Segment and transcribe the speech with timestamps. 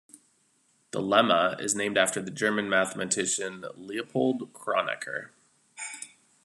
[0.89, 5.29] The lemma is named after the German mathematician Leopold Kronecker.